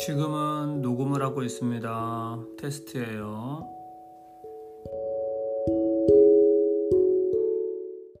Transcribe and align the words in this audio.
지금은 0.00 0.82
녹음을 0.82 1.22
하고 1.22 1.42
있습니다. 1.42 2.38
테스트예요. 2.58 3.83